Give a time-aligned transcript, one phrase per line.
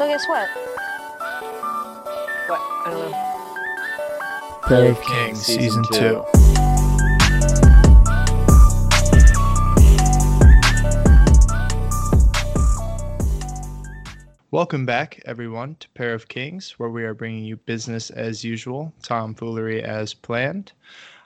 [0.00, 0.48] So guess what?
[2.48, 2.60] What?
[2.86, 4.60] I don't know.
[4.66, 6.24] Pair of Kings Season 2.
[14.50, 18.94] Welcome back, everyone, to Pair of Kings, where we are bringing you business as usual,
[19.02, 20.72] tomfoolery as planned.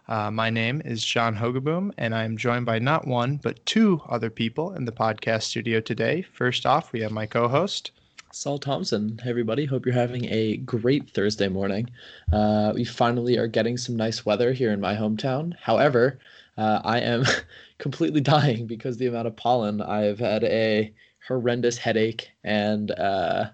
[0.09, 4.03] Uh, my name is John Hogaboom, and I am joined by not one, but two
[4.09, 6.22] other people in the podcast studio today.
[6.22, 7.93] First off, we have my co host.
[8.35, 9.21] Saul Thompson.
[9.23, 9.65] Hey, everybody.
[9.65, 11.89] Hope you're having a great Thursday morning.
[12.33, 15.55] Uh, we finally are getting some nice weather here in my hometown.
[15.63, 16.19] However,
[16.59, 17.25] uh, I am
[17.79, 19.81] completely dying because the amount of pollen.
[19.81, 20.93] I've had a
[21.29, 23.51] horrendous headache and uh,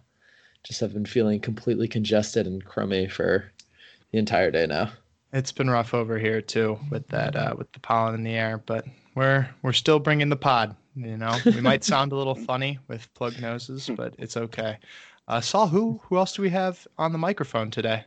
[0.62, 3.52] just have been feeling completely congested and crummy for
[4.12, 4.92] the entire day now.
[5.32, 8.58] It's been rough over here too with that uh, with the pollen in the air,
[8.58, 8.84] but
[9.14, 10.74] we're we're still bringing the pod.
[10.96, 14.78] You know, we might sound a little funny with plug noses, but it's okay.
[15.28, 18.04] Uh, Saul, who who else do we have on the microphone today?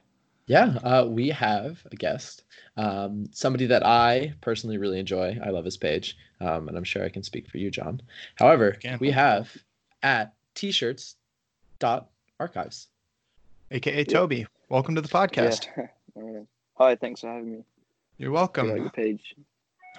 [0.47, 2.43] Yeah, uh, we have a guest,
[2.75, 5.39] um, somebody that I personally really enjoy.
[5.41, 8.01] I love his page, um, and I'm sure I can speak for you, John.
[8.35, 9.55] However, we have
[10.01, 11.15] at t-shirts
[11.79, 12.09] dot
[12.41, 12.89] archives,
[13.71, 14.45] aka Toby.
[14.67, 15.67] Welcome to the podcast.
[16.17, 16.41] Yeah.
[16.75, 17.63] Hi, thanks for having me.
[18.17, 18.69] You're welcome.
[18.69, 19.35] Like page.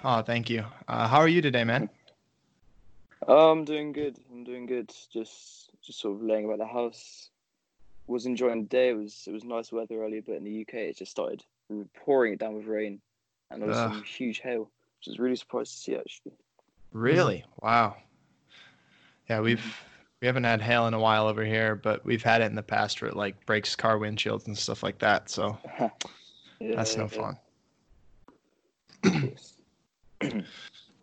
[0.03, 0.65] Oh, thank you.
[0.87, 1.89] Uh, how are you today, man?
[3.27, 4.17] Oh, I'm doing good.
[4.31, 4.91] I'm doing good.
[5.11, 7.29] Just just sort of laying about the house.
[8.07, 8.89] Was enjoying the day.
[8.89, 11.43] It was it was nice weather earlier, but in the UK it just started
[11.95, 12.99] pouring it down with rain,
[13.49, 13.93] and there was Ugh.
[13.93, 16.33] some huge hail, which is really surprised to see actually.
[16.91, 17.37] Really?
[17.37, 17.65] Mm-hmm.
[17.65, 17.95] Wow.
[19.29, 19.69] Yeah, we've mm-hmm.
[20.21, 22.63] we haven't had hail in a while over here, but we've had it in the
[22.63, 25.29] past where it like breaks car windshields and stuff like that.
[25.29, 25.57] So
[26.59, 27.37] Yeah, that's no fun.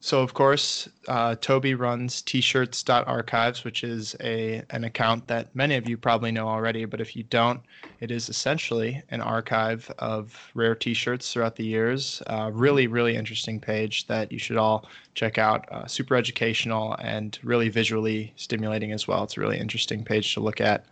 [0.05, 5.89] So of course, uh, Toby runs t-shirts.archives, which is a an account that many of
[5.89, 6.85] you probably know already.
[6.87, 7.61] But if you don't,
[8.01, 12.21] it is essentially an archive of rare t-shirts throughout the years.
[12.27, 15.71] Uh, really, really interesting page that you should all check out.
[15.71, 19.23] Uh, super educational and really visually stimulating as well.
[19.23, 20.85] It's a really interesting page to look at.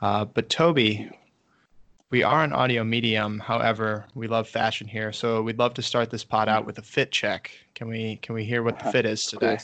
[0.00, 1.10] Uh, but Toby,
[2.10, 3.38] we are an audio medium.
[3.38, 6.82] However, we love fashion here, so we'd love to start this pod out with a
[6.82, 7.50] fit check.
[7.74, 9.58] Can we can we hear what the fit is today?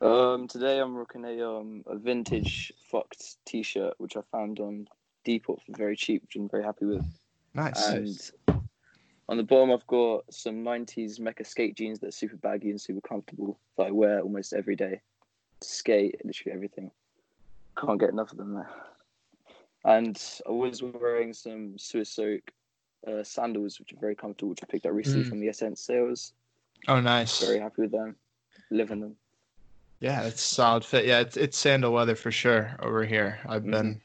[0.00, 4.88] Um, today I'm rocking a um a vintage fucked t-shirt which I found on
[5.24, 7.06] Depop for very cheap, which I'm very happy with.
[7.54, 7.86] Nice.
[7.88, 8.60] And
[9.28, 12.80] on the bottom, I've got some 90s mecha skate jeans that are super baggy and
[12.80, 15.00] super comfortable that I wear almost every day.
[15.60, 16.90] Skate, literally everything.
[17.78, 18.68] Can't get enough of them there.
[19.84, 22.48] And I was wearing some Suicoke
[23.06, 25.28] uh, sandals, which are very comfortable, which I picked up recently Mm.
[25.28, 26.32] from the SSENSE sales.
[26.88, 27.40] Oh, nice.
[27.44, 28.16] Very happy with them.
[28.70, 29.16] Living them.
[30.00, 31.06] Yeah, it's solid fit.
[31.06, 33.38] Yeah, it's it's sandal weather for sure over here.
[33.46, 33.70] I've Mhm.
[33.70, 34.00] been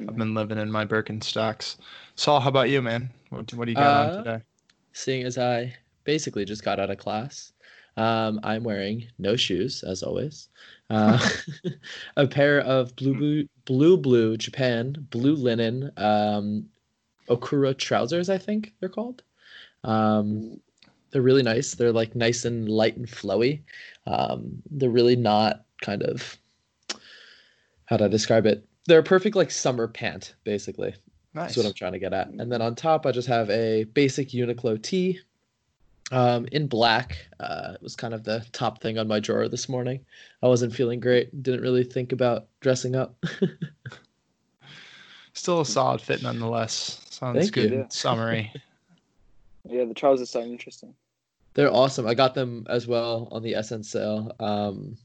[0.00, 0.18] I've Mhm.
[0.18, 1.76] been living in my Birkenstocks.
[2.16, 3.10] Saul, how about you, man?
[3.30, 4.44] What, what do you got on Uh, today?
[4.92, 7.51] seeing as I basically just got out of class.
[7.96, 10.48] Um, I'm wearing no shoes, as always.
[10.88, 11.18] Uh,
[12.16, 16.68] a pair of blue, blue, blue, blue Japan blue linen um,
[17.28, 18.28] Okura trousers.
[18.30, 19.22] I think they're called.
[19.84, 20.60] Um,
[21.10, 21.74] they're really nice.
[21.74, 23.62] They're like nice and light and flowy.
[24.06, 26.38] Um, they're really not kind of
[27.86, 28.66] how do I describe it?
[28.86, 30.94] They're a perfect like summer pant, basically.
[31.34, 31.48] Nice.
[31.48, 32.28] That's what I'm trying to get at.
[32.28, 35.20] And then on top, I just have a basic Uniqlo tee
[36.12, 37.16] um, in black.
[37.40, 40.04] Uh, it was kind of the top thing on my drawer this morning.
[40.42, 41.42] I wasn't feeling great.
[41.42, 43.16] Didn't really think about dressing up.
[45.32, 47.00] Still a solid fit nonetheless.
[47.08, 47.70] Sounds Thank good.
[47.72, 47.80] you.
[47.80, 48.52] and Summery.
[49.64, 50.92] Yeah, the trousers sound interesting.
[51.54, 52.04] They're awesome.
[52.04, 54.34] I got them as well on the SSENSE sale.
[54.40, 54.96] Um,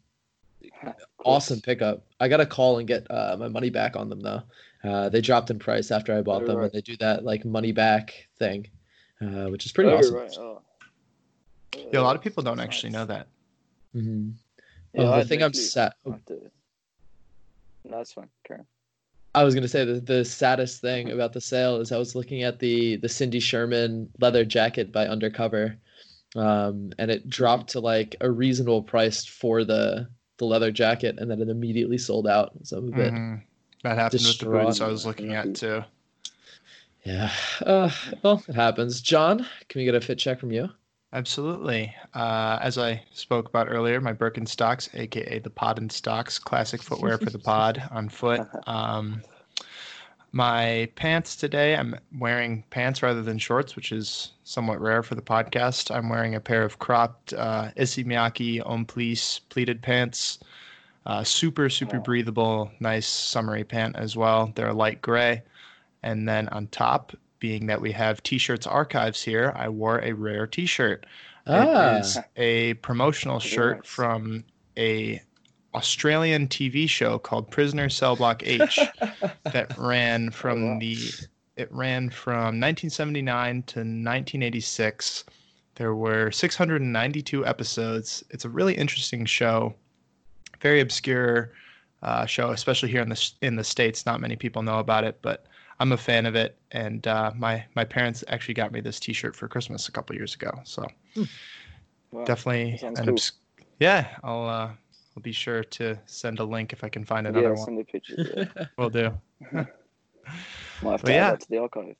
[1.23, 2.03] awesome pickup.
[2.19, 4.41] I got to call and get uh, my money back on them though.
[4.83, 6.63] Uh, they dropped in price after I bought them, right.
[6.63, 8.67] and they do that like money back thing,
[9.21, 10.15] uh, which is pretty oh, awesome.
[10.15, 10.35] Right.
[10.39, 10.61] Oh.
[11.75, 13.27] Yeah, a lot of people don't actually know that.
[13.93, 14.31] hmm
[14.93, 15.93] Yeah, Oh, the I thing I'm literally sad.
[16.27, 16.51] to-
[17.83, 18.29] No, that's fine.
[18.45, 18.65] Karen.
[19.35, 22.43] I was gonna say the the saddest thing about the sale is I was looking
[22.43, 25.77] at the the Cindy Sherman leather jacket by Undercover,
[26.35, 31.29] um, and it dropped to like a reasonable price for the the leather jacket, and
[31.29, 32.51] then it immediately sold out.
[32.63, 33.41] So I'm a bit Mhm.
[33.83, 35.83] That happened with the boots I was looking at too.
[37.03, 37.31] yeah.
[37.61, 37.91] Uh,
[38.23, 39.01] well, it happens.
[39.01, 40.69] John, can we get a fit check from you?
[41.17, 41.95] Absolutely.
[42.13, 47.17] Uh, as I spoke about earlier, my Birkenstocks, aka the Pod and Stocks, classic footwear
[47.17, 48.41] for the pod on foot.
[48.67, 49.23] Um,
[50.31, 55.23] my pants today, I'm wearing pants rather than shorts, which is somewhat rare for the
[55.23, 55.89] podcast.
[55.89, 60.37] I'm wearing a pair of cropped uh, Issey Miyake Police pleated pants.
[61.07, 64.51] Uh, super, super breathable, nice summery pant as well.
[64.53, 65.41] They're light gray.
[66.03, 70.47] And then on top, being that we have t-shirts archives here, I wore a rare
[70.47, 71.05] t-shirt.
[71.45, 71.95] Ah.
[71.95, 73.87] It is a promotional shirt nice.
[73.87, 74.43] from
[74.77, 75.21] a
[75.73, 78.79] Australian TV show called Prisoner Cell Block H
[79.43, 80.79] that ran from wow.
[80.79, 80.97] the
[81.55, 85.23] it ran from 1979 to 1986.
[85.75, 88.23] There were 692 episodes.
[88.29, 89.73] It's a really interesting show,
[90.61, 91.51] very obscure
[92.03, 94.05] uh, show, especially here in the in the states.
[94.05, 95.45] Not many people know about it, but
[95.79, 96.57] I'm a fan of it.
[96.71, 100.35] And uh, my my parents actually got me this T-shirt for Christmas a couple years
[100.35, 100.51] ago.
[100.63, 100.85] So
[102.11, 102.23] Wow.
[102.25, 103.09] definitely an cool.
[103.09, 103.33] obs-
[103.79, 104.17] yeah.
[104.23, 104.69] I'll uh,
[105.15, 107.65] I'll be sure to send a link if I can find another yeah, one.
[107.65, 108.29] send me pictures.
[108.35, 108.65] Yeah.
[108.77, 109.11] Will do.
[110.81, 111.35] Might have to But add yeah.
[111.35, 111.95] to the archive.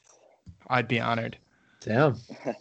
[0.68, 1.38] I'd be honored.
[1.81, 2.15] Damn.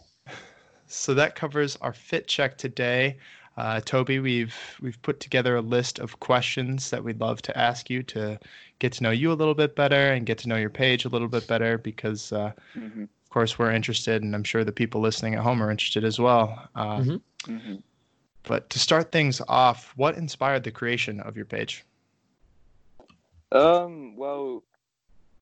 [0.89, 3.17] So that covers our fit check today.
[3.57, 7.89] Uh, Toby, we've we've put together a list of questions that we'd love to ask
[7.89, 8.39] you to
[8.77, 11.09] get to know you a little bit better and get to know your page a
[11.09, 15.01] little bit better because, uh, hmm of course, we're interested, and I'm sure the people
[15.01, 16.69] listening at home are interested as well.
[16.75, 17.21] Uh, Mhm.
[17.45, 17.75] hmm
[18.43, 21.83] But to start things off, what inspired the creation of your page?
[23.51, 24.15] Um.
[24.15, 24.63] Well,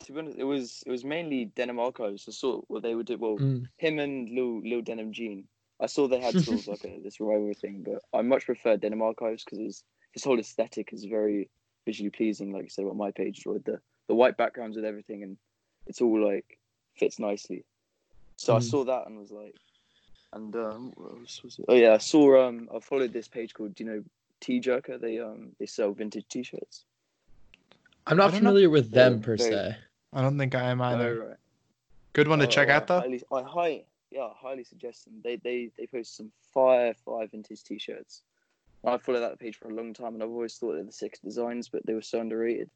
[0.05, 2.25] to be honest, it was it was mainly Denim Archives.
[2.27, 3.17] I saw what they would do.
[3.17, 3.67] Well, Mm.
[3.77, 5.47] him and Lil Lil Denim Jean.
[5.79, 8.77] I saw they had sort of like a, this revival thing, but I much prefer
[8.77, 9.83] Denim Archives because his
[10.13, 11.49] his whole aesthetic is very
[11.85, 12.51] visually pleasing.
[12.53, 15.37] Like you said about my page, with the the white backgrounds with everything, and
[15.87, 16.57] it's all like
[16.97, 17.65] fits nicely.
[18.37, 18.63] So I Mm.
[18.63, 19.55] saw that and was like,
[20.33, 21.65] and um, what else was it?
[21.67, 24.03] oh yeah, I saw um, I followed this page called, you know,
[24.41, 24.99] T Jerker.
[24.99, 26.85] They um they sell vintage T-shirts.
[28.07, 28.49] I'm not don't know.
[28.49, 29.77] familiar with them Very- per very- se.
[30.13, 31.21] I don't think I am either.
[31.23, 31.37] Oh, right.
[32.13, 32.99] Good one to check Oh, out I though.
[33.01, 35.15] Highly, I high, yeah, I highly suggest them.
[35.23, 38.21] They they they post some fire fire vintage t-shirts.
[38.83, 41.19] I followed that page for a long time, and I've always thought they're the sick
[41.23, 42.69] designs, but they were so underrated.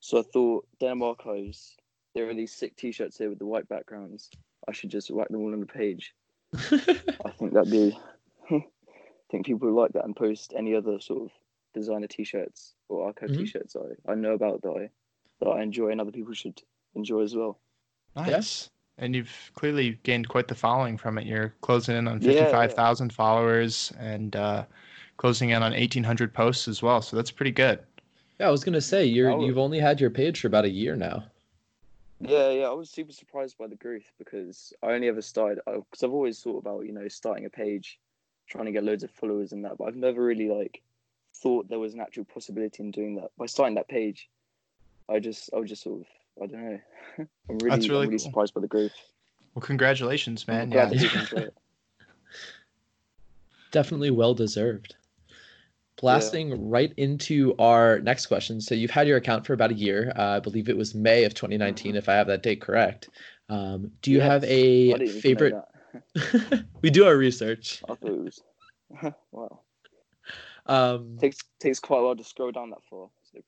[0.00, 1.76] So I thought Denim Archives,
[2.14, 4.30] there are these sick t-shirts here with the white backgrounds.
[4.68, 6.14] I should just whack them all on the page.
[6.54, 7.98] I think that'd be.
[8.50, 8.64] I
[9.30, 11.30] think people would like that and post any other sort of
[11.74, 13.38] designer t-shirts or archive Mhm.
[13.38, 14.90] t-shirts I, I know about that I
[15.40, 16.60] that I enjoy and other people should
[16.94, 17.58] enjoy as well.
[18.16, 18.70] Nice.
[18.98, 21.26] And you've clearly gained quite the following from it.
[21.26, 22.44] You're closing in on Yeah, yeah.
[22.44, 24.64] 55,000 followers and uh,
[25.16, 27.00] closing in on 1,800 posts as well.
[27.00, 27.78] So that's pretty good.
[28.40, 29.44] Yeah, I was gonna say you're Oh.
[29.44, 31.24] you've only had your page for about a year now.
[32.20, 36.02] Yeah, yeah, I was super surprised by the growth because I only ever started because
[36.02, 37.98] I've always thought about you know starting a page,
[38.48, 40.82] trying to get loads of followers and that, but I've never really like
[41.34, 43.30] thought there was an actual possibility in doing that.
[43.36, 44.28] By starting that page,
[45.08, 46.06] I just I was just sort of
[46.42, 46.78] I don't know.
[47.18, 48.18] I'm really, That's I'm really really cool.
[48.18, 48.92] surprised by the growth.
[49.54, 50.70] Well, congratulations, man.
[50.70, 50.98] glad Yeah.
[50.98, 51.54] that people enjoy it.
[53.70, 54.94] Definitely well deserved.
[56.00, 58.60] Blasting right into our next question.
[58.60, 60.12] So you've had your account for about a year.
[60.16, 63.08] Uh, I believe it was May of 2019, if I have that date correct.
[63.48, 66.64] Um, do you have Yes, a I didn't even know favorite?
[66.82, 67.82] we do our research.
[67.88, 68.40] I thought it was
[69.32, 69.60] wow.
[70.66, 73.08] Um, Takes takes quite a while to scroll down that far.
[73.32, 73.40] So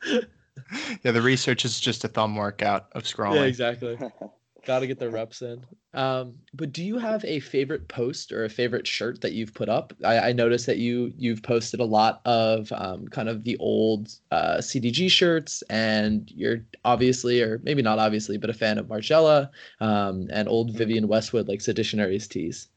[0.00, 0.28] probably-
[1.04, 3.36] yeah, the research is just a thumb workout of scrolling.
[3.36, 3.98] yeah, exactly.
[4.66, 5.66] Got to get the reps in.
[5.94, 9.68] Um, but do you have a favorite post or a favorite shirt that you've put
[9.68, 9.92] up?
[10.02, 14.08] I, I noticed that you you've posted a lot of um, kind of the old
[14.30, 19.50] uh, CDG shirts, and you're obviously, or maybe not obviously, but a fan of Margiela
[19.80, 22.68] um, and old Vivienne Westwood like Seditionaries tees.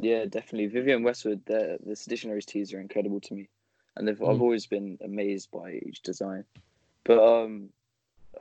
[0.00, 0.66] Yeah, definitely.
[0.66, 3.50] Vivienne Westwood, the the Seditionaries tees are incredible to me,
[3.96, 4.40] and they've, I've Mm.
[4.40, 6.44] always been amazed by each design.
[7.04, 7.70] But um,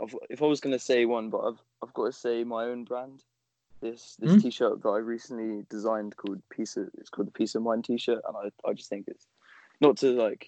[0.02, 2.84] I've, if I was gonna say one, but I've I've got to say my own
[2.84, 3.24] brand.
[3.82, 4.42] This this Mm.
[4.42, 8.22] t-shirt that I recently designed called Piece of it's called the Peace of Mind t-shirt,
[8.28, 9.26] and I, I just think it's
[9.80, 10.48] not to like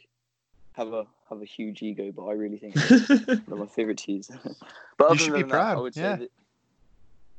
[0.73, 3.99] have a have a huge ego, but I really think it's one of my favorite
[3.99, 4.29] tees.
[4.97, 6.15] but other should be than that, I proud, would yeah.
[6.17, 6.31] say that,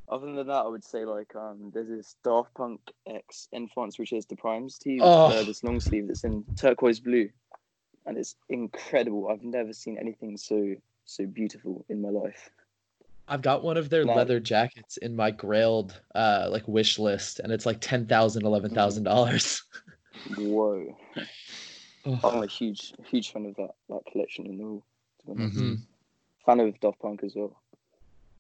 [0.09, 4.25] other than that, I would say like um, there's this Daft Punk X Enfants Riches
[4.25, 5.27] Déprimés tee, with, Oh.
[5.27, 7.29] uh, this long sleeve that's in turquoise blue,
[8.07, 9.29] and it's incredible.
[9.29, 12.51] I've never seen anything so so beautiful in my life.
[13.29, 17.39] I've got one of their Like- leather jackets in my Grailed uh, like wish list,
[17.41, 19.63] and it's like ten thousand, eleven thousand dollars.
[20.37, 20.97] Whoa!
[22.05, 22.21] Oh.
[22.25, 24.83] I'm a huge huge fan of that that collection and all.
[25.21, 25.57] to be honest.
[25.59, 25.79] Mhm.
[26.45, 27.57] Fan of Daft Punk as well.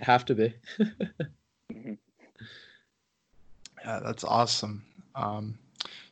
[0.00, 0.54] Have to be.
[1.72, 1.96] Mhm.
[3.84, 4.84] Yeah, that's awesome.
[5.14, 5.58] Um,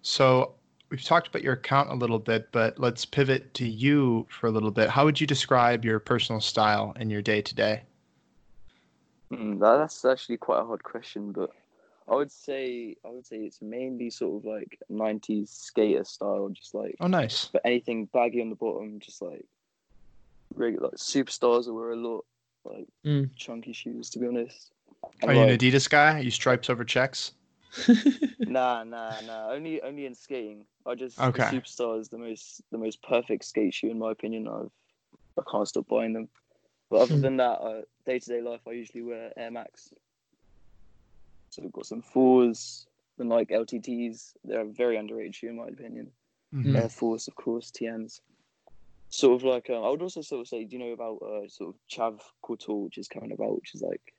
[0.02, 0.54] so
[0.90, 4.50] we've talked about your account a little bit, but let's pivot to you for a
[4.50, 4.90] little bit.
[4.90, 7.82] How would you describe your personal style in your day to day?
[9.32, 11.50] Mm, that's actually quite a hard question, but
[12.08, 16.74] I would say I would say it's mainly sort of like '90s skater style, just
[16.74, 17.46] like Oh, nice.
[17.52, 19.44] but anything baggy on the bottom, just like
[20.56, 22.24] regular like superstars that wear a lot
[22.64, 23.30] like Mm.
[23.36, 24.10] chunky shoes.
[24.10, 24.72] To be honest,
[25.22, 26.18] And, Are you an Adidas guy?
[26.18, 27.32] Are you stripes over checks?
[28.46, 29.50] Nah, nah, nah.
[29.50, 30.64] Only only in skating.
[30.86, 31.22] I just the
[31.52, 34.48] superstar is the most the most perfect skate shoe in my opinion.
[34.48, 34.70] I've
[35.38, 36.28] I can't stop buying them.
[36.90, 37.20] But other Hmm.
[37.22, 39.92] than that, uh, day to day life, I usually wear Air Max.
[41.50, 42.86] So we've got some fours,
[43.18, 44.32] the Nike LTDs.
[44.44, 46.10] They're a very underrated shoe in my opinion.
[46.54, 46.76] Mhm.
[46.76, 48.20] Air Force, of course, TNs.
[49.10, 51.48] Sort of like uh, I would also sort of say, do you know about uh,
[51.48, 54.14] sort of Chav Couture, which is kind of about, which is like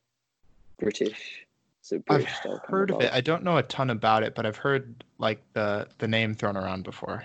[0.80, 1.46] British.
[1.82, 2.62] So I've style.
[2.68, 3.12] heard of it.
[3.12, 6.56] I don't know a ton about it, but I've heard like the the name thrown
[6.56, 7.24] around before.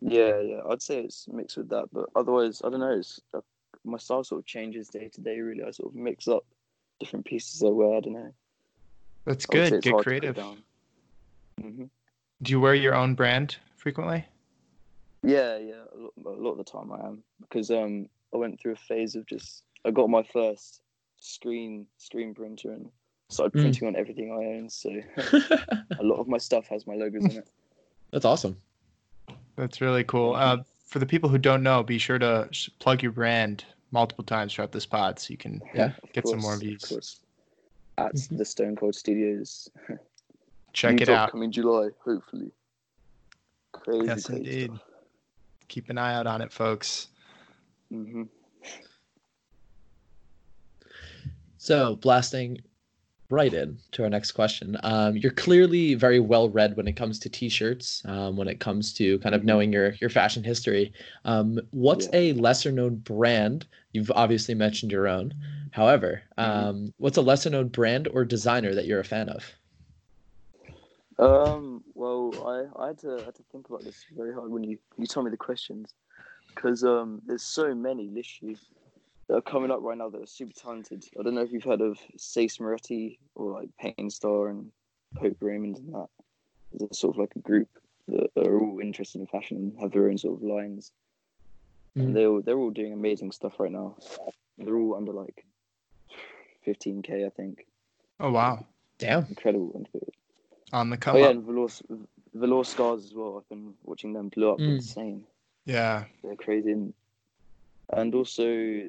[0.00, 2.98] Yeah, yeah, I'd say it's mixed with that, but otherwise, I don't know.
[2.98, 3.40] It's uh,
[3.84, 5.38] my style sort of changes day to day.
[5.40, 6.44] Really, I sort of mix up
[7.00, 7.96] different pieces I wear.
[7.96, 8.34] I don't know.
[9.24, 9.80] That's good.
[9.82, 10.36] Get hard to put creative.
[10.36, 10.62] down.
[11.60, 11.84] hmm
[12.42, 14.26] Do you wear your own brand frequently?
[15.22, 15.84] Yeah, yeah.
[15.94, 18.76] A lot, a lot of the time I am because um I went through a
[18.76, 20.82] phase of just I got my first
[21.18, 22.90] screen screen printer and
[23.28, 23.62] started Mm.
[23.62, 24.68] printing on everything I own.
[24.70, 24.90] So
[25.98, 27.48] a lot of my stuff has my logos in it.
[28.10, 28.56] That's awesome.
[29.56, 30.34] That's really cool.
[30.34, 34.24] Uh, for the people who don't know, be sure to sh- plug your brand multiple
[34.24, 35.92] times throughout this pod so you can Yeah.
[36.02, 36.84] Of Get some more course, of views.
[36.84, 37.20] course.
[37.98, 38.38] At Mhm.
[38.38, 39.68] the Stone Cold Studios.
[40.72, 41.30] check New it out.
[41.30, 42.50] Coming July, hopefully.
[43.72, 44.70] Crazy, Yes, crazy indeed.
[44.70, 44.82] stuff.
[45.68, 47.08] Keep an eye out on it, folks.
[47.90, 48.24] hmm
[51.58, 52.58] So, blasting
[53.30, 54.76] right in to our next question.
[54.82, 58.92] Um, you're clearly very well read when it comes to t-shirts, um, when it comes
[58.94, 59.44] to kind of Mhm.
[59.44, 60.92] knowing your your fashion history.
[61.24, 62.18] Um, what's Yeah.
[62.20, 63.66] a lesser known brand?
[63.92, 65.34] You've obviously mentioned your own.
[65.72, 66.44] However, Mhm.
[66.44, 69.44] um, what's a lesser known brand or designer that you're a fan of?
[71.18, 71.84] Um.
[71.94, 74.78] Well, I, I had to I had to think about this very hard when you
[74.98, 75.94] you told me the questions,
[76.54, 78.56] because um there's so many literally
[79.28, 81.04] that are coming up right now that are super talented.
[81.18, 84.70] I don't know if you've heard of Sace Moretti or like Pain Star and
[85.16, 86.08] Pope Raymond and that.
[86.72, 87.68] There's sort of like a group
[88.08, 90.92] that are all interested in fashion and have their own sort of lines.
[91.96, 92.02] Mhm.
[92.02, 93.96] And they're all, they're all doing amazing stuff right now.
[94.58, 95.44] They're all under like
[96.66, 97.66] 15k, I think.
[98.20, 98.64] Oh wow,
[98.98, 99.26] Damn.
[99.26, 99.84] Incredible.
[100.72, 101.68] on the come oh yeah, and Velour,
[102.34, 103.36] Velour Scars as well.
[103.38, 104.58] I've been watching them blow up.
[104.58, 104.76] Mm.
[104.76, 105.24] Insane.
[105.66, 106.04] Yeah.
[106.22, 106.72] They're crazy.
[106.72, 106.94] And,
[107.92, 108.44] and also,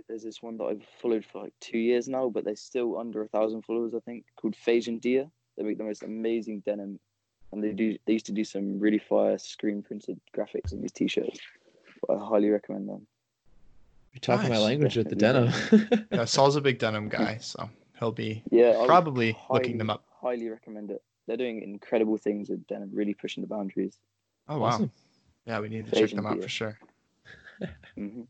[0.07, 3.21] there's this one that I've followed for like two years now, but they're still under
[3.23, 5.29] a thousand followers, I think, called Phasian Deer.
[5.57, 6.99] They make the most amazing denim,
[7.51, 7.97] and they do.
[8.05, 11.39] They used to do some really fire screen printed graphics on these t-shirts.
[12.09, 13.07] I highly recommend them.
[14.13, 15.51] You're talking my language with the denim.
[16.11, 16.23] Yeah.
[16.23, 20.05] Saul's a big denim guy, so he'll be Yeah, I would probably looking them up.
[20.21, 21.03] Highly recommend it.
[21.27, 23.97] They're doing incredible things with denim, really pushing the boundaries.
[24.47, 24.67] Oh wow.
[24.67, 24.91] Awesome.
[25.45, 26.43] Yeah, we need to check them out beer.
[26.43, 26.79] for sure.
[27.97, 28.21] hmm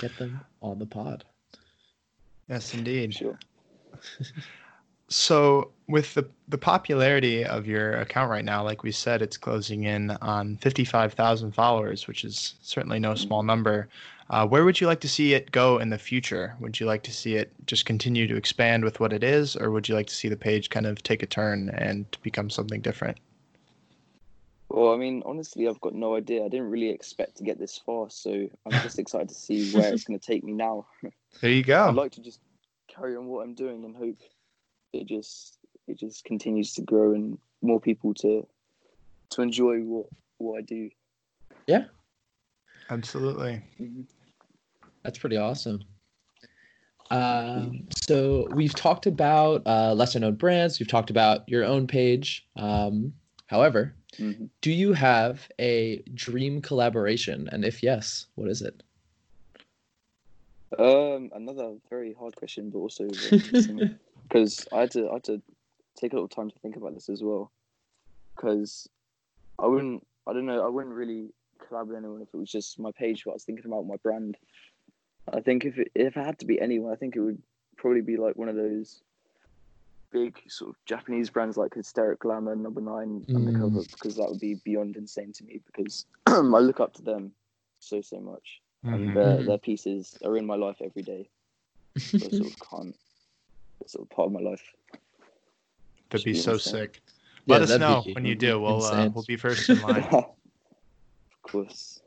[0.00, 1.24] Get them on the pod.
[2.48, 3.14] Yes, indeed.
[3.14, 3.38] Sure.
[5.12, 9.82] So, with the the popularity of your account right now, like we said, it's closing
[9.82, 13.88] in on fifty five thousand followers, which is certainly no small number.
[14.30, 16.54] Uh, where would you like to see it go in the future?
[16.60, 19.72] Would you like to see it just continue to expand with what it is, or
[19.72, 22.80] would you like to see the page kind of take a turn and become something
[22.80, 23.18] different?
[24.70, 26.44] Well, I mean, honestly, I've got no idea.
[26.44, 29.92] I didn't really expect to get this far, so I'm just excited to see where
[29.92, 30.86] it's going to take me now.
[31.40, 31.88] There you go.
[31.88, 32.40] I'd like to just
[32.88, 34.18] carry on what I'm doing and hope
[34.92, 38.46] it just it just continues to grow and more people to
[39.30, 40.06] to enjoy what
[40.38, 40.90] what I do.
[41.68, 41.84] Yeah,
[42.90, 43.62] absolutely.
[45.04, 45.84] That's pretty awesome.
[47.10, 50.80] Um, so we've talked about uh, lesser known brands.
[50.80, 52.46] We've talked about your own page.
[52.56, 53.14] Um,
[53.46, 54.50] however, Mhm.
[54.60, 57.48] do you have a dream collaboration?
[57.52, 58.82] And if yes, what is it?
[60.78, 63.08] Um, another very hard question, but also
[64.28, 65.42] because I had to I had to
[65.96, 67.50] take a little time to think about this as well.
[68.36, 68.88] Because
[69.58, 72.78] I wouldn't I don't know I wouldn't really collab with anyone if it was just
[72.78, 74.36] my page, but I was thinking about my brand.
[75.32, 77.42] I think if it if it had to be anyone, I think it would
[77.76, 79.02] probably be like one of those
[80.12, 84.54] big sort of Japanese brands like Hysteric Glamour, Number Nine, Undercover, because that would be
[84.64, 87.32] beyond insane to me because I look up to them
[87.78, 89.14] so so much and Mhm.
[89.14, 89.46] their, Mhm.
[89.46, 91.28] their pieces are in my life every day.
[92.18, 92.96] So I sort of can't.
[93.80, 94.62] It's sort of part of my life.
[96.10, 96.72] That'd be be so insane.
[96.72, 97.00] sick.
[97.46, 98.60] Yeah, Let us know be when you do.
[98.60, 100.04] We'll uh, we'll be first in line.
[100.12, 100.26] of
[101.42, 102.02] course.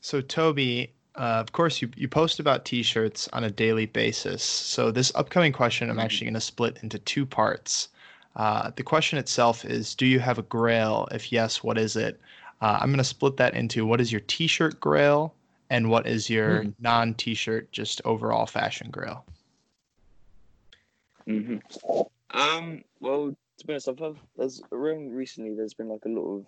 [0.00, 4.42] So Toby, uh, of course, you, you post about t shirts on a daily basis.
[4.42, 7.88] So, this upcoming question I'm actually going to split into two parts.
[8.36, 11.06] Uh, the question itself is Do you have a grail?
[11.12, 12.18] If yes, what is it?
[12.62, 15.34] Uh, I'm going to split that into what is your t shirt grail
[15.68, 16.70] and what is your Hmm.
[16.78, 19.26] non t shirt, just overall fashion grail?
[21.26, 21.56] hmm
[22.30, 22.82] Um.
[23.00, 25.54] Well, to be honest, I've had, there's around recently.
[25.54, 26.46] There's been like a lot of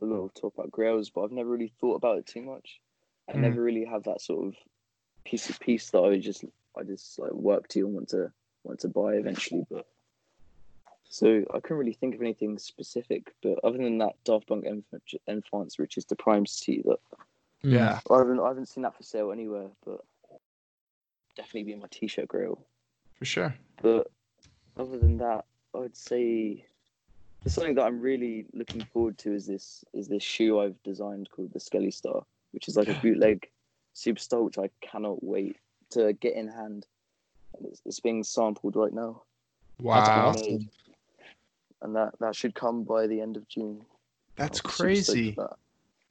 [0.00, 2.80] a lot of talk about grails, but I've never really thought about it too much.
[3.28, 3.40] I Mhm.
[3.40, 4.56] never really have that sort of
[5.24, 6.44] piece of piece that I just
[6.76, 8.32] I just like work to and want to
[8.64, 9.66] want to buy eventually.
[9.70, 9.86] But
[11.04, 13.32] so I couldn't really think of anything specific.
[13.42, 17.00] But other than that, Daft Punk Enf- Enfants Riches Déprimés tee that
[17.62, 17.72] Mm.
[17.72, 18.00] Yeah.
[18.10, 20.04] I haven't I haven't seen that for sale anywhere, but
[21.34, 22.64] definitely be in my t-shirt grill
[23.14, 23.54] For sure.
[23.82, 24.10] But
[24.76, 26.66] other than that, I'd say
[27.42, 31.30] there's something that I'm really looking forward to is this is this shoe I've designed
[31.30, 32.24] called the Skelly Star,
[32.56, 33.46] which is like a bootleg
[33.94, 35.58] superstar, which I cannot wait
[35.90, 36.86] to get in hand.
[37.62, 39.22] It's, it's being sampled right now,
[39.78, 40.28] Wow.
[40.30, 40.70] awesome.
[41.82, 43.84] and that that should come by the end of June.
[44.36, 45.32] That's I'm crazy.
[45.32, 45.56] for that.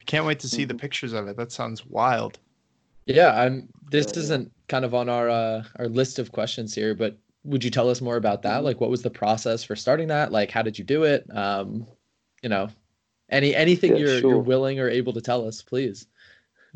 [0.06, 0.80] Can't wait to see the Mhm.
[0.80, 1.36] pictures of it.
[1.36, 2.38] That sounds wild.
[3.08, 3.68] Yeah, I'm.
[3.90, 4.20] This Yeah, yeah.
[4.20, 7.90] isn't kind of on our uh, our list of questions here, but would you tell
[7.90, 8.62] us more about that?
[8.62, 8.66] Mhm.
[8.66, 10.32] Like, what was the process for starting that?
[10.32, 11.26] Like, how did you do it?
[11.36, 11.88] Um,
[12.44, 12.68] you know,
[13.30, 16.06] any anything Yeah, you're you're willing or able to tell us, please.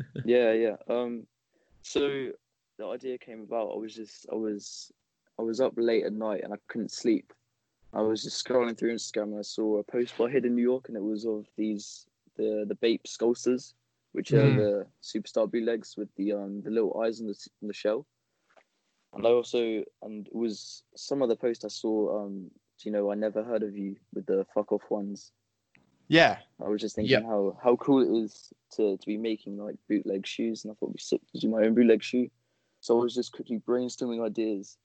[0.24, 0.76] yeah yeah.
[0.88, 1.26] Um
[1.82, 2.30] so
[2.78, 3.72] the idea came about.
[3.74, 4.90] I was just i was
[5.38, 7.32] i was up late at night and i couldn't sleep.
[7.92, 10.88] I was just scrolling through instagram and i saw a post by hidden new york
[10.88, 13.74] and it was of these the the bape sculptors
[14.12, 14.56] which are Mhm.
[14.56, 18.06] the superstar bootlegs with the um the little eyes on the on the shell.
[19.12, 22.50] And i also and it was some other post i saw um
[22.84, 25.32] you know i never heard of you with the fuck off ones
[26.10, 26.38] Yeah.
[26.60, 27.22] I was just thinking Yep.
[27.22, 30.86] how how cool it is to, to be making like bootleg shoes, and I thought
[30.88, 32.28] it'd be sick to do my own bootleg shoe.
[32.80, 34.76] So I was just quickly brainstorming ideas,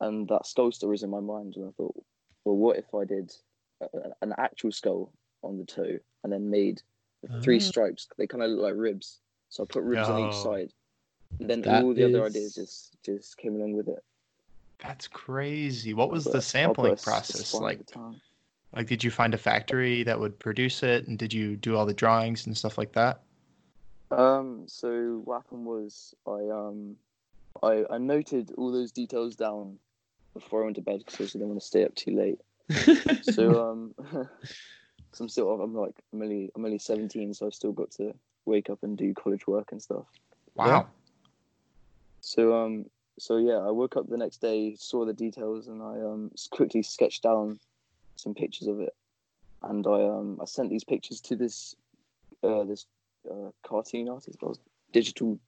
[0.00, 1.94] and that skull story was in my mind, and I thought,
[2.44, 3.32] well, what if I did
[3.80, 5.12] a, a- an actual skull
[5.42, 6.82] on the toe, and then made
[7.22, 7.60] the three Ah.
[7.70, 8.08] stripes?
[8.18, 10.72] They kind of look like ribs, so I put ribs on each side,
[11.38, 14.02] and then all the other ideas just just came along with it.
[14.80, 15.94] That's crazy.
[15.94, 17.78] What was I'll the sampling put a s- a process like?
[17.78, 18.20] the time.
[18.74, 21.86] Like, did you find a factory that would produce it, and did you do all
[21.86, 23.22] the drawings and stuff like that?
[24.10, 26.96] Um, so what happened was I um
[27.62, 29.78] I I noted all those details down
[30.34, 32.40] before I went to bed because I didn't want to stay up too late.
[33.22, 37.72] So um, cause I'm still I'm like I'm only I'm only 17, so I've still
[37.72, 40.06] got to wake up and do college work and stuff.
[40.54, 40.88] Wow.
[42.20, 42.86] So um
[43.18, 46.82] so yeah, I woke up the next day, saw the details, and I um quickly
[46.82, 47.58] sketched down
[48.18, 48.94] some pictures of it,
[49.62, 51.74] and I um I sent these pictures to this
[52.42, 52.86] uh this
[53.30, 54.54] uh, cartoon artist, or
[54.92, 55.38] digital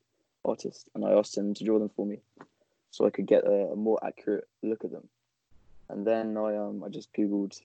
[0.44, 2.20] artist, and I asked him to draw them for me,
[2.90, 5.09] so I could get a, a more accurate look at them.
[5.88, 7.61] And then I um I just googled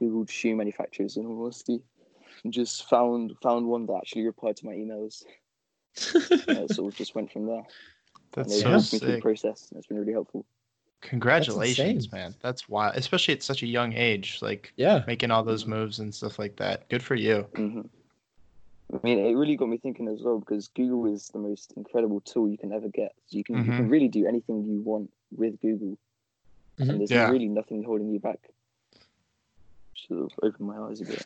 [0.00, 1.82] googled shoe manufacturers in all honesty,
[2.44, 5.24] and just found found one that actually replied to my emails.
[6.46, 7.66] And it sort of just went from there.
[8.32, 9.22] That's and so they helped me through the sick.
[9.22, 10.46] process, and it's been really helpful.
[11.00, 12.10] Congratulations, insane.
[12.12, 12.34] man.
[12.42, 12.96] That's wild.
[12.96, 15.02] Especially at such a young age, like yeah.
[15.06, 16.88] making all those moves and stuff like that.
[16.88, 17.46] Good for you.
[17.54, 17.82] hmm
[18.92, 22.20] I mean, it really got me thinking as well because Google is the most incredible
[22.22, 23.12] tool you can ever get.
[23.28, 23.76] You can you Mhm.
[23.76, 25.96] can really do anything you want with Google,
[26.78, 26.88] Mhm.
[26.90, 27.30] and there's Yeah.
[27.30, 28.50] really nothing holding you back.
[30.08, 31.24] Sort of opened my eyes a bit.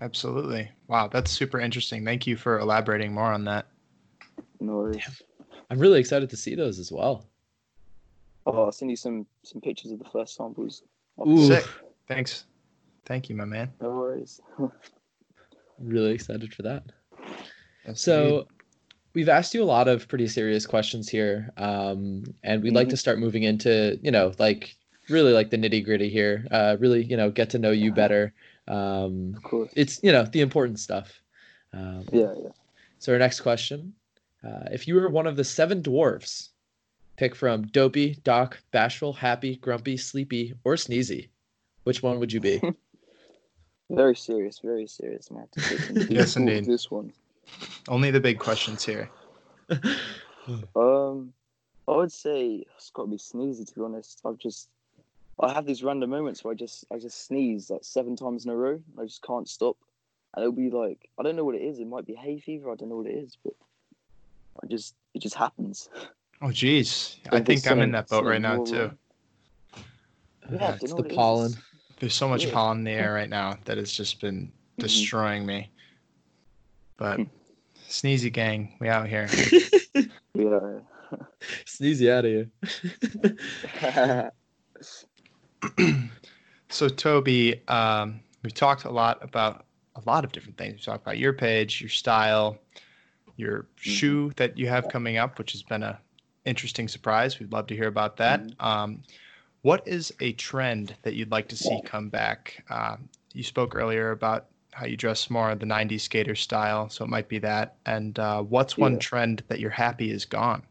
[0.00, 0.70] Absolutely.
[0.86, 2.04] Wow, that's super interesting.
[2.04, 3.68] Thank you for elaborating more on that.
[4.60, 5.22] No worries.
[5.70, 7.29] I'm really excited to see those as well.
[8.46, 10.82] Oh, I'll send you some some pictures of the first samples.
[11.26, 11.46] Ooh.
[11.46, 11.64] Sick.
[12.08, 12.46] Thanks.
[13.04, 13.70] Thank you, my man.
[13.80, 14.40] No worries.
[15.82, 16.82] Really excited for that.
[17.86, 18.46] Yes, So indeed.
[19.14, 21.50] we've asked you a lot of pretty serious questions here.
[21.56, 22.90] Um, and we'd like Mhm.
[22.90, 24.76] to start moving into, you know, like
[25.08, 26.46] really like the nitty gritty here.
[26.50, 28.34] Uh, really, you know, get to know you better.
[28.68, 29.72] Um, of course.
[29.74, 31.22] it's, you know, the important stuff.
[31.72, 32.50] Um, Yeah, yeah.
[32.98, 33.94] So our next question,
[34.46, 36.50] uh, if you were one of the seven dwarfs,
[37.20, 41.28] pick from Dopey, Doc, Bashful, Happy, Grumpy, Sleepy, or Sneezy.
[41.84, 42.62] Which one would you be?
[43.90, 45.48] Very serious, very serious, man.
[45.50, 46.64] To take Yes, indeed.
[46.64, 47.12] This one.
[47.88, 49.10] only the big questions here.
[50.74, 51.32] Um,
[51.86, 53.66] I would say it's got to be sneezy.
[53.66, 54.68] To be honest, I've just
[55.38, 58.50] I have these random moments where I just I just sneeze like seven times in
[58.50, 58.80] a row.
[58.98, 59.76] I just can't stop,
[60.34, 61.78] and it'll be like I don't know what it is.
[61.78, 62.70] It might be hay fever.
[62.70, 63.54] I don't know what it is, but
[64.62, 65.88] I just it just happens.
[66.42, 67.18] Oh, geez.
[67.30, 68.78] I Like, think I'm in that boat right now too.
[68.78, 68.98] wrong.
[70.52, 71.16] Yeah, it's the what it is.
[71.16, 71.56] pollen.
[71.98, 72.52] There's so much Yeah.
[72.52, 74.50] pollen in the air right now that it's just been Mhm.
[74.78, 75.70] destroying me.
[76.96, 77.24] But Hmm.
[77.88, 79.28] Sneezy gang, we out here.
[80.34, 80.80] Yeah.
[81.66, 82.48] Sneezy out of
[85.76, 86.10] here.
[86.68, 90.74] so Toby, um, we've talked a lot about a lot of different things.
[90.74, 92.58] We talked about your page, your style,
[93.36, 93.90] your Mm-hmm.
[93.90, 96.00] shoe that you have coming up, which has been a
[96.44, 97.38] interesting surprise.
[97.38, 98.40] We'd love to hear about that.
[98.40, 98.62] Mhm.
[98.64, 99.02] Um,
[99.62, 102.64] what is a trend that you'd like to see come back?
[102.70, 102.96] Uh,
[103.34, 107.08] you spoke earlier about how you dress more in the 90s skater style, so it
[107.08, 107.76] might be that.
[107.84, 108.98] And uh, what's one Yeah.
[108.98, 110.62] trend that you're happy is gone?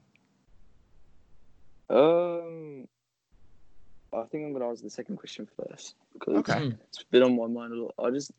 [1.89, 2.87] Um,
[4.13, 6.75] I think I'm gonna answer the second question first because Okay.
[6.87, 7.93] it's been on my mind a lot.
[7.99, 8.31] I just,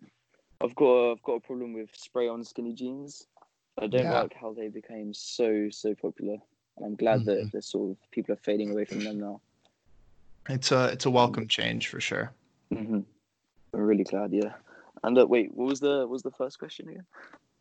[0.61, 3.27] I've got, a, I've got a problem with spray-on skinny jeans.
[3.79, 4.23] I don't Yeah.
[4.23, 6.37] like how they became so, so popular,
[6.81, 7.25] and I'm glad Mhm.
[7.27, 9.40] that the sort of people are fading away from them now.
[10.49, 12.33] It's a it's a welcome change for sure.
[12.73, 13.01] hmm
[13.73, 14.55] I'm really glad, yeah.
[15.05, 17.07] And uh, wait, what was the what was the first question again?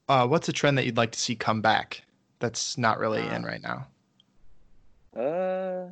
[0.08, 2.02] Uh, what's a trend that you'd like to see come back
[2.40, 3.48] that's not really in Ah.
[3.48, 3.88] right now?
[5.16, 5.90] Uh,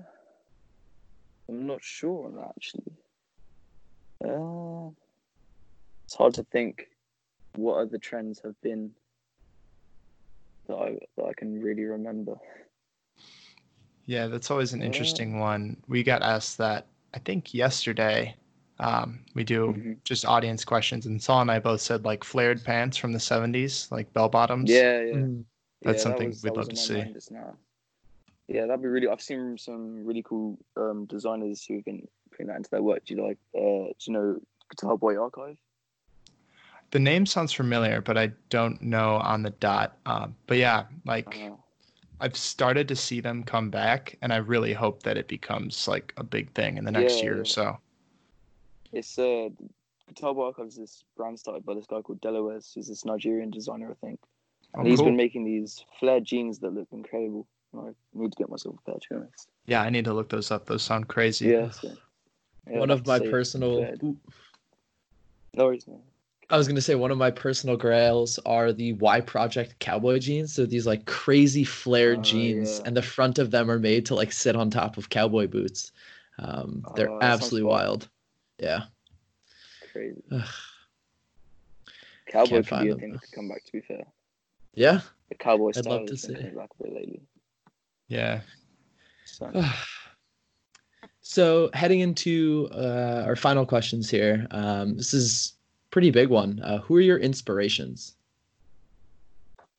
[1.50, 2.94] I'm not sure on that actually.
[4.24, 4.90] Uh,
[6.06, 6.88] it's hard to think
[7.56, 8.92] what other trends have been
[10.68, 12.36] that I that I can really remember.
[14.08, 14.88] Yeah, that's always an Yeah.
[14.88, 15.78] interesting one.
[15.88, 18.36] We got asked that I think yesterday.
[18.80, 20.04] Um, we do Mhm.
[20.04, 23.91] just audience questions, and Saul and I both said like flared pants from the '70s,
[23.91, 24.70] like bell bottoms.
[24.70, 25.13] Yeah, yeah.
[25.15, 25.46] Mm.
[25.84, 26.98] That's yeah, something that was, we'd that love to see.
[26.98, 27.56] mind just now.
[28.48, 29.08] Yeah, that'd be really.
[29.08, 33.04] I've seen some really cool um, designers who've been putting that into their work.
[33.06, 33.38] Do you like?
[33.56, 34.39] Uh, do you know
[34.70, 35.58] Guitar Boy Archive?
[36.91, 39.98] The name sounds familiar, but I don't know on the dot.
[40.06, 41.56] Um, but yeah, like Uh,
[42.19, 46.13] I've started to see them come back, and I really hope that it becomes like
[46.17, 47.41] a big thing in the next Yeah, year yeah.
[47.41, 47.77] or so.
[48.91, 49.49] It's uh,
[50.08, 53.51] Guitar Boy Archive is this brand started by this guy called Delaware, who's this Nigerian
[53.51, 54.19] designer, I think.
[54.73, 55.08] Oh, And he's cool.
[55.08, 57.47] been making these flared jeans that look incredible.
[57.77, 59.49] I need to get myself a pair, to be honest.
[59.67, 60.65] Yeah, I need to look those up.
[60.65, 61.47] Those sound crazy.
[61.49, 61.69] Yeah.
[61.69, 61.91] so-
[62.69, 63.88] yeah, one I'd of my personal.
[65.53, 65.99] No worries, man.
[66.49, 70.53] I was gonna say one of my personal grails are the Y Project cowboy jeans.
[70.53, 72.83] So these like crazy flared Oh, jeans, yeah.
[72.88, 75.91] and the front of them are made to like sit on top of cowboy boots.
[76.39, 77.77] Um, they're Oh, absolutely fun.
[77.79, 78.10] wild.
[78.60, 78.83] Yeah.
[79.91, 80.23] Crazy.
[80.31, 80.47] Ugh.
[82.27, 83.13] Cowboy Can't could be a them, thing though.
[83.15, 84.03] that could come back, to be fair.
[84.73, 85.01] Yeah.
[85.29, 86.55] The cowboy I'd style love to has been see.
[86.55, 87.21] back a bit lately.
[88.07, 88.41] Yeah.
[89.25, 89.51] So,
[91.21, 94.47] so heading into uh, our final questions here.
[94.51, 95.57] Um, this is a
[95.91, 96.62] pretty big one.
[96.63, 98.15] Uh, who are your inspirations?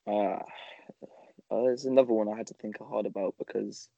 [0.09, 0.38] uh,
[1.51, 3.88] uh, there's another one I had to think hard about because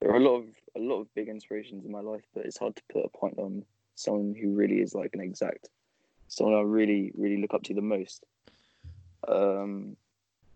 [0.00, 0.44] there are a lot of
[0.76, 3.38] a lot of big inspirations in my life, but it's hard to put a point
[3.38, 5.68] on someone who really is like an exact,
[6.28, 8.24] someone I really really look up to the most.
[9.26, 9.96] Um,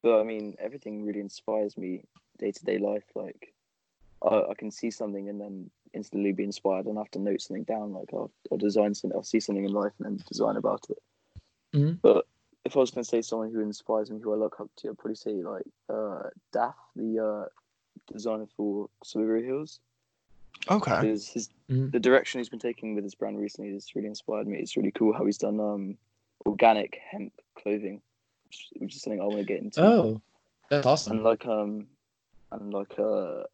[0.02, 2.04] but I mean, everything really inspires me
[2.38, 3.04] day to day life.
[3.14, 3.54] Like,
[4.22, 6.86] I, I can see something and then instantly be inspired.
[6.88, 7.92] I have to note something down.
[7.92, 10.98] Like, I'll, I'll design something, I'll see something in life and then design about it.
[11.74, 11.98] Mhm.
[12.02, 12.26] But
[12.64, 14.90] if I was going to say someone who inspires me, who I look up to,
[14.90, 19.80] I'd probably say like uh, Daff, the uh, designer for Subaru Hills.
[20.70, 21.00] Okay.
[21.00, 21.90] Because his Mhm.
[21.92, 24.58] the direction he's been taking with his brand recently has really inspired me.
[24.58, 25.98] It's really cool how he's done um
[26.46, 28.00] organic hemp clothing,
[28.46, 29.82] which, which is something I want to get into.
[29.82, 30.20] Oh,
[30.70, 31.16] that's awesome.
[31.16, 31.86] and like um
[32.52, 33.44] and like uh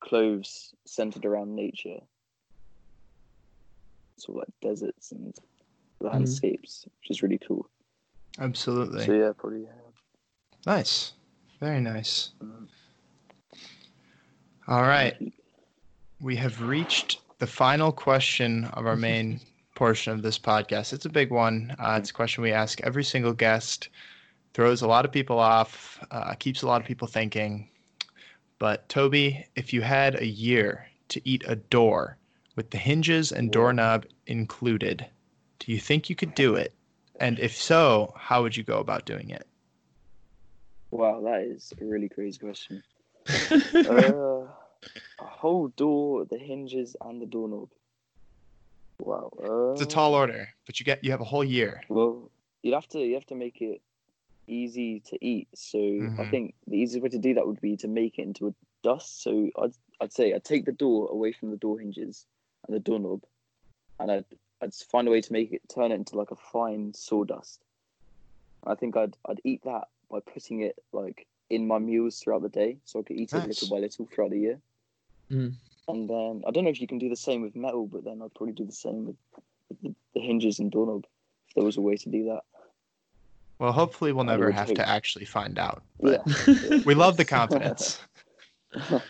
[0.00, 1.98] clothes centered around nature,
[4.18, 5.34] sort of like deserts and
[6.00, 7.68] landscapes, which is really cool.
[8.38, 9.04] Absolutely.
[9.04, 9.62] So yeah, probably.
[9.62, 9.70] Yeah.
[10.66, 11.12] Nice.
[11.60, 12.32] Very nice.
[12.42, 12.68] Mhm.
[14.68, 15.16] All right.
[16.20, 19.40] We have reached the final question of our main
[19.74, 20.92] portion of this podcast.
[20.92, 21.74] It's a big one.
[21.78, 23.90] Uh, it's a question we ask every single guest.
[24.54, 27.68] Throws a lot of people off, uh, keeps a lot of people thinking.
[28.58, 32.16] But Toby, if you had a year to eat a door
[32.56, 35.06] with the hinges and doorknob included,
[35.58, 36.72] do you think you could do it?
[37.20, 39.46] And if so, how would you go about doing it?
[40.90, 42.82] Wow, that is a really crazy question.
[43.50, 44.46] uh,
[45.18, 47.68] a whole door, the hinges, and the doorknob.
[49.00, 49.30] Wow.
[49.42, 51.82] Uh, It's a tall order, but you get you have a whole year.
[51.88, 52.30] Well,
[52.62, 53.82] you'd have to you have to make it
[54.46, 55.48] easy to eat.
[55.54, 55.82] So I
[56.24, 56.30] Mhm.
[56.30, 59.22] think the easiest way to do that would be to make it into a dust.
[59.22, 62.26] So I'd I'd say I'd take the door away from the door hinges
[62.66, 63.24] and the doorknob,
[63.98, 64.24] and I'd
[64.60, 67.64] I'd find a way to make it turn it into like a fine sawdust.
[68.64, 72.48] I think I'd I'd eat that by putting it like in my meals throughout the
[72.48, 74.60] day, so I could eat it little by little throughout the year.
[75.30, 75.54] Mm.
[75.88, 78.20] And then I don't know if you can do the same with metal, but then
[78.22, 79.16] I'd probably do the same with,
[79.68, 81.06] with the, the hinges and doorknob
[81.48, 82.42] if there was a way to do that.
[83.58, 84.76] Well, hopefully we'll never have hope.
[84.76, 85.82] to actually find out.
[86.00, 86.80] But Yeah.
[86.84, 88.00] we love the confidence.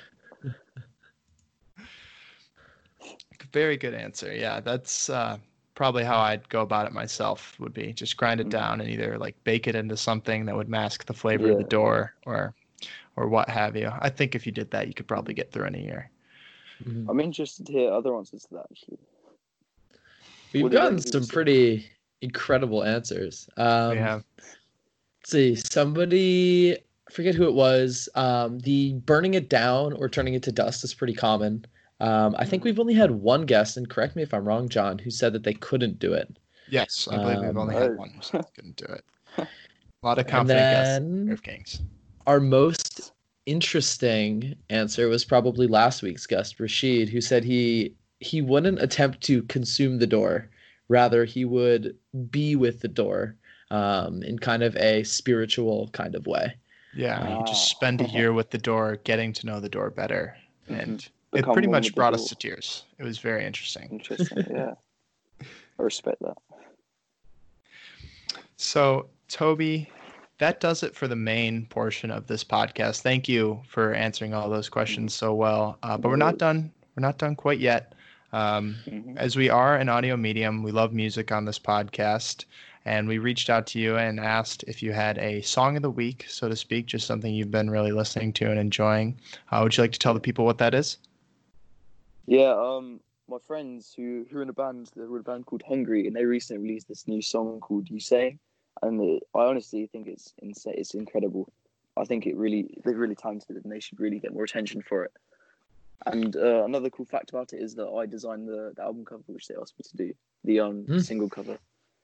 [3.53, 4.35] Very good answer.
[4.35, 5.39] Yeah, that's uh,
[5.75, 7.59] probably how I'd go about it myself.
[7.59, 8.51] Would be just grind it Mm.
[8.51, 11.65] down and either like bake it into something that would mask the flavor of the
[11.65, 12.55] door, or
[13.17, 13.91] or what have you.
[14.01, 16.11] I think if you did that, you could probably get through in a year.
[16.85, 17.07] Mhm.
[17.09, 18.99] I'm interested to hear other answers to that actually.
[20.53, 21.87] We've What gotten some pretty
[22.23, 23.49] incredible answers.
[23.57, 28.09] Um, have Let's see, somebody I forget who it was.
[28.15, 31.65] Um, the burning it down or turning it to dust is pretty common.
[32.01, 34.99] Um, I think we've only had one guest, and correct me if I'm wrong, John,
[34.99, 36.39] who said that they couldn't do it.
[36.69, 37.95] yes, I believe we've Um, only had oh.
[37.95, 39.05] one who said couldn't do it.
[39.39, 39.47] A
[40.03, 41.33] lot of confident guests.
[41.33, 41.81] Of Kings.
[42.27, 43.13] our most
[43.47, 49.43] interesting answer was probably last week's guest, Rashid, who said he he wouldn't attempt to
[49.45, 50.49] consume the door,
[50.89, 51.97] rather he would
[52.31, 53.37] be with the door,
[53.71, 56.55] um, in kind of a spiritual kind of way.
[56.95, 57.77] Yeah, you just Ah.
[57.77, 60.37] spend a year with the door, getting to know the door better,
[60.71, 60.83] Mhm.
[60.83, 62.85] and it pretty much brought us to tears.
[62.99, 63.89] It was very interesting.
[63.91, 64.45] Interesting.
[64.51, 64.75] Yeah.
[65.79, 66.39] I respect that.
[68.57, 69.91] So, Toby,
[70.39, 73.03] that does it for the main portion of this podcast.
[73.03, 75.79] Thank you for answering all those questions so well.
[75.83, 76.73] Uh, but we're not done.
[76.97, 77.93] We're not done quite yet.
[78.33, 79.17] Um, Mhm.
[79.17, 82.45] as we are an audio medium, we love music on this podcast.
[82.85, 85.91] And we reached out to you and asked if you had a song of the
[85.91, 89.19] week, so to speak, just something you've been really listening to and enjoying.
[89.51, 90.99] Uh, would you like to tell the people what that is?
[92.27, 95.47] Yeah, um, my friends who who are in a band, they were in a band
[95.47, 98.39] called Hungry, and they recently released this new song called "You Say,"
[98.83, 100.75] and it, I honestly think it's insane.
[100.77, 101.53] It's incredible.
[101.97, 105.05] I think it really they're really talented, and they should really get more attention for
[105.05, 105.13] it.
[106.05, 109.23] And uh, another cool fact about it is that I designed the, the album cover,
[109.27, 110.99] which they asked me to do, the um Hmm.
[110.99, 111.59] single cover.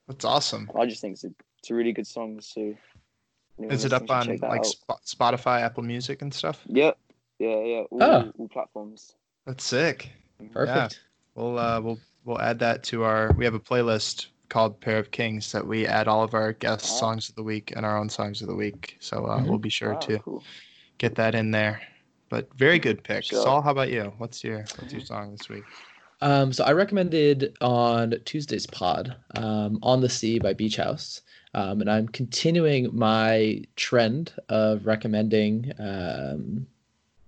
[0.09, 0.71] That's awesome.
[0.79, 2.41] I just think it's a, it's a really good song.
[2.41, 2.75] So
[3.59, 4.75] Is it up on like out.
[5.07, 6.61] Spotify, Apple Music, and stuff?
[6.67, 6.99] Yep.
[7.39, 7.83] Yeah, yeah.
[7.91, 8.25] All, Ah.
[8.39, 9.15] all platforms.
[9.47, 10.11] That's sick.
[10.53, 11.01] Perfect.
[11.35, 13.33] We'll uh, we'll we'll add that to our.
[13.37, 16.85] We have a playlist called Pair of Kings that we add all of our guest
[16.85, 16.99] Ah.
[16.99, 18.97] songs of the week and our own songs of the week.
[19.01, 19.47] So uh, Mhm.
[19.49, 20.43] we'll be sure Ah, to cool.
[20.99, 21.81] get that in there.
[22.33, 23.25] But very good pick.
[23.25, 23.43] Sure.
[23.43, 24.11] Saul, how about you?
[24.17, 25.65] What's your what's your song this week?
[26.23, 31.21] Um, so I recommended on Tuesday's pod, um, "On the Sea" by Beach House,
[31.53, 36.67] um, and I'm continuing my trend of recommending um,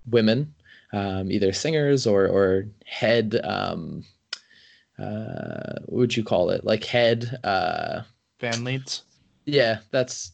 [0.09, 0.51] women,
[0.91, 3.39] um, either singers or or head.
[3.43, 4.05] Um,
[4.97, 6.65] uh, what would you call it?
[6.65, 7.37] Like head.
[7.43, 8.01] Uh,
[8.39, 9.03] Fan leads.
[9.45, 10.31] yeah, that's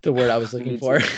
[0.00, 1.00] the word I was looking for.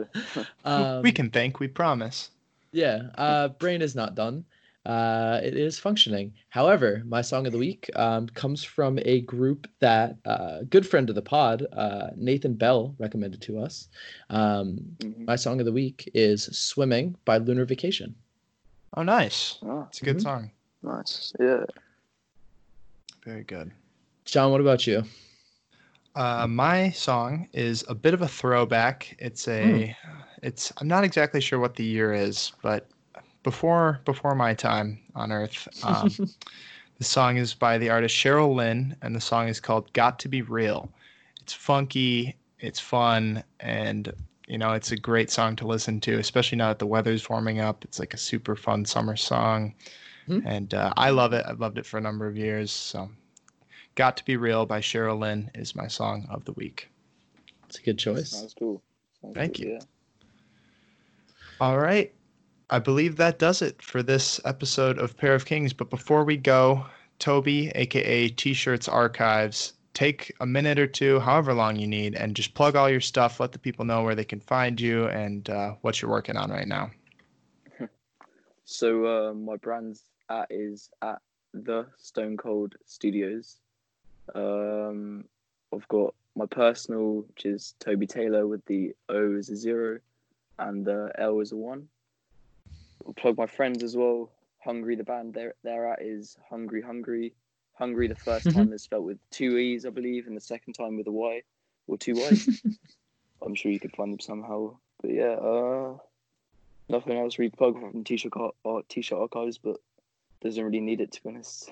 [0.64, 0.96] Oh.
[0.98, 1.60] um, we can thank.
[1.60, 2.30] We promise.
[2.72, 4.44] Yeah, uh, brain is not done.
[4.86, 6.32] Uh, it is functioning.
[6.48, 11.08] However, my song of the week um, comes from a group that uh, good friend
[11.08, 13.88] of the pod, uh, Nathan Bell, recommended to us.
[14.30, 15.26] Um, Mhm.
[15.26, 18.14] my song of the week is "Swimming" by Lunar Vacation.
[18.96, 19.58] Oh, nice.
[19.62, 20.22] Ah, It's a good Mhm.
[20.22, 20.50] song.
[20.82, 21.32] nice.
[21.38, 21.64] Yeah.
[23.24, 23.70] Very good.
[24.24, 25.04] John, what about you?
[26.14, 29.16] Uh, my song is a bit of a throwback.
[29.18, 29.96] It's a,
[30.42, 32.88] it's I'm not exactly sure what the year is, but
[33.42, 36.10] before before my time on Earth, um,
[36.98, 40.28] the song is by the artist Cheryl Lynn, and the song is called "Got to
[40.28, 40.90] Be Real."
[41.40, 44.12] It's funky, it's fun, and
[44.46, 47.60] you know it's a great song to listen to, especially now that the weather's warming
[47.60, 47.84] up.
[47.84, 49.74] It's like a super fun summer song,
[50.26, 50.40] Hmm.
[50.46, 51.44] and uh, I love it.
[51.48, 52.70] I've loved it for a number of years.
[52.70, 53.10] So,
[53.94, 56.88] "Got to Be Real" by Cheryl Lynn is my song of the week.
[57.68, 58.30] It's a good choice.
[58.30, 58.82] Sounds cool.
[59.20, 59.72] Sounds Thank cool, you.
[59.72, 59.80] Yeah.
[61.60, 62.12] All right.
[62.70, 65.72] I believe that does it for this episode of Pair of Kings.
[65.72, 66.86] But before we go,
[67.18, 72.34] Toby, aka T Shirts Archives, take a minute or two, however long you need, and
[72.34, 73.40] just plug all your stuff.
[73.40, 76.50] Let the people know where they can find you and uh, what you're working on
[76.50, 76.90] right now.
[78.64, 81.20] So uh, my brand's at is at
[81.52, 83.58] the Stone Cold Studios.
[84.34, 85.24] Um,
[85.72, 89.98] I've got my personal, which is Toby Taylor with the O is a zero,
[90.58, 91.88] and the L is a one.
[93.06, 94.30] I'll plug my friends as well.
[94.64, 97.32] Hungry, the band they're, they're at is Hungry Hungry.
[97.74, 100.96] Hungry, the first time is spelled with two E's, I believe, and the second time
[100.96, 101.42] with a Y
[101.88, 102.62] or two Y's.
[103.44, 104.76] I'm sure you could find them somehow.
[105.00, 105.96] But yeah, uh,
[106.88, 109.78] nothing else really plug from T-shirt ar- ar- T-shirt archives, but
[110.42, 111.70] doesn't really need it to be honest.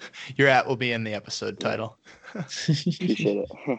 [0.36, 1.98] Your at will be in the episode title.
[2.34, 3.50] Appreciate it.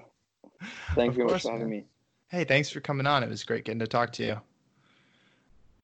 [0.95, 1.85] Thank you very much for having me.
[2.27, 3.23] Hey, thanks for coming on.
[3.23, 4.39] It was great getting to talk to you.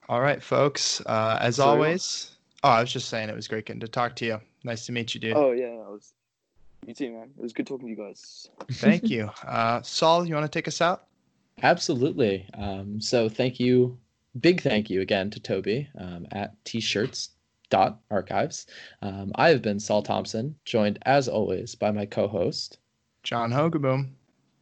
[0.10, 1.02] All right, folks.
[1.06, 4.16] Uh, as Sorry, always, oh, I was just saying it was great getting to talk
[4.18, 4.42] to you.
[4.64, 5.36] Nice to meet you, dude.
[5.36, 6.14] Oh yeah, I was.
[6.86, 7.32] You too, man.
[7.36, 8.50] It was good talking to you guys.
[8.74, 9.32] Thank you.
[9.44, 11.08] Uh, Saul, you want to take us out?
[11.64, 12.48] Absolutely.
[12.54, 13.98] Um, so thank you,
[14.40, 16.54] big thank you again to Toby um, at
[17.70, 18.68] tshirts.archives.
[19.02, 22.80] Um, I have been Saul Thompson, joined as always by my co-host
[23.24, 24.12] John Hogaboom.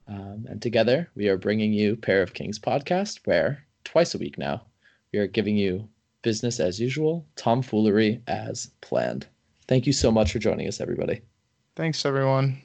[0.07, 4.37] Um, and together we are bringing you Pair of Kings podcast, where twice a week
[4.37, 4.63] now
[5.11, 5.87] we are giving you
[6.21, 9.27] business as usual, tomfoolery as planned.
[9.67, 11.21] Thank you so much for joining us, everybody.
[11.75, 12.61] Thanks, everyone.